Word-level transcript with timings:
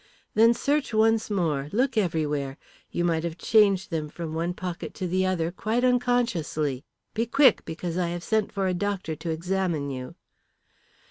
"Then 0.33 0.55
search 0.55 0.95
once 0.95 1.29
more 1.29 1.69
look 1.71 1.95
everywhere. 1.95 2.57
You 2.89 3.05
might 3.05 3.23
have 3.23 3.37
changed 3.37 3.91
them 3.91 4.09
from 4.09 4.33
one 4.33 4.55
pocket 4.55 4.95
to 4.95 5.05
the 5.05 5.27
other 5.27 5.51
quite 5.51 5.83
unconsciously. 5.83 6.83
Be 7.13 7.27
quick, 7.27 7.63
because 7.65 7.99
I 7.99 8.07
have 8.07 8.23
sent 8.23 8.51
for 8.51 8.65
a 8.65 8.73
doctor 8.73 9.15
to 9.17 9.29
examine 9.29 9.91
you." 9.91 10.15